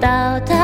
[0.00, 0.57] 到他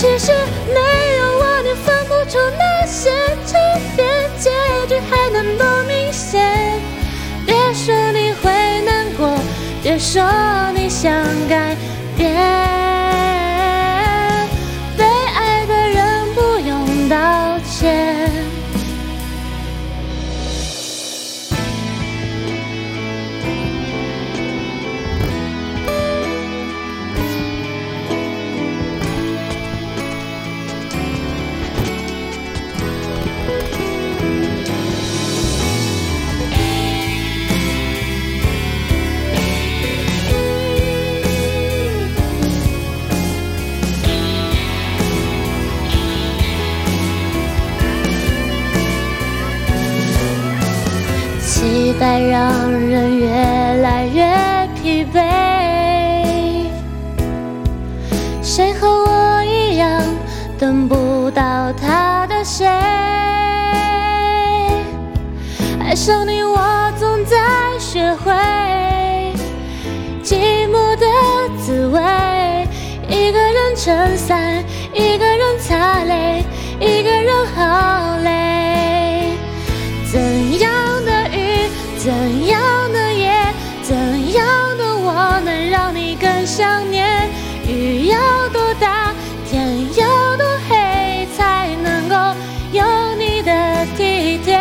[0.00, 0.32] 其实
[0.68, 3.10] 没有我，你分不出那些
[3.44, 3.58] 差
[3.94, 4.06] 别，
[4.38, 4.50] 结
[4.88, 6.80] 局还能多明显？
[7.44, 8.50] 别说你会
[8.86, 9.38] 难过，
[9.82, 10.22] 别说
[10.74, 11.12] 你想
[11.50, 11.76] 改
[12.16, 12.69] 变。
[52.00, 53.28] 期待让人越
[53.82, 54.24] 来越
[54.74, 55.20] 疲惫。
[58.42, 60.00] 谁和我一样
[60.58, 62.66] 等不到他的谁？
[65.78, 67.36] 爱上你，我总在
[67.78, 68.32] 学会
[70.24, 71.06] 寂寞的
[71.58, 72.00] 滋味。
[73.10, 76.46] 一个人撑伞，一个人擦泪，
[76.80, 78.09] 一个人好
[86.50, 87.30] 想念？
[87.64, 88.18] 雨要
[88.48, 89.14] 多大，
[89.48, 92.16] 天要多黑，才能够
[92.72, 92.82] 有
[93.14, 94.58] 你的体贴？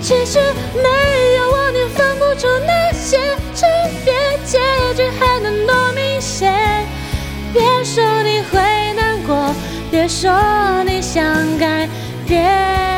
[0.00, 0.40] 其实
[0.74, 3.16] 没有我，你分不出那些
[3.54, 3.64] 差
[4.04, 4.12] 别，
[4.44, 4.58] 结
[4.96, 6.52] 局还能多明显？
[7.52, 8.58] 别说你会
[8.94, 9.54] 难过，
[9.92, 10.32] 别说
[10.84, 11.22] 你想
[11.58, 11.88] 改
[12.26, 12.97] 变。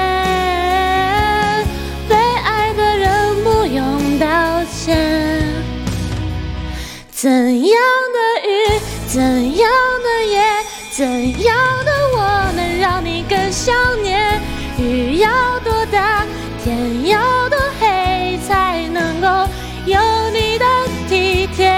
[11.01, 11.09] 怎
[11.43, 14.39] 样的我能让你更想念？
[14.77, 15.31] 雨要
[15.61, 16.27] 多大，
[16.63, 19.27] 天要多黑，才能够
[19.87, 19.99] 有
[20.31, 20.67] 你的
[21.09, 21.73] 体贴？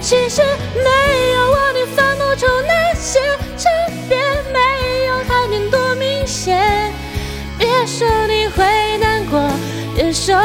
[0.00, 0.40] 其实
[0.72, 3.18] 没有我，你分不出那些
[3.56, 3.68] 差
[4.08, 4.16] 别，
[4.52, 6.92] 没有海面多明显。
[7.58, 9.50] 别说你会难过，
[9.96, 10.36] 别说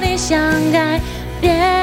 [0.00, 0.40] 你想
[0.72, 0.98] 改
[1.38, 1.81] 变。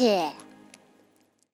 [0.00, 0.49] 谢谢。